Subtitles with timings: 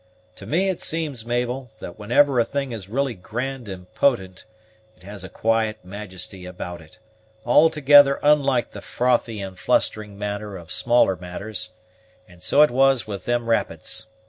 [0.37, 4.45] To me it seems, Mabel, that whenever a thing is really grand and potent,
[4.97, 6.97] it has a quiet majesty about it,
[7.45, 11.69] altogether unlike the frothy and flustering manner of smaller matters,
[12.27, 14.07] and so it was with them rapids.